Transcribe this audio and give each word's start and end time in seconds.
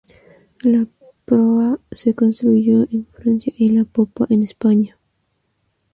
La 0.63 0.87
proa 1.27 1.79
se 1.91 2.15
construyó 2.15 2.87
en 2.91 3.05
Francia 3.05 3.53
y 3.55 3.69
la 3.69 3.83
popa 3.85 4.25
en 4.31 4.41
España. 4.41 4.97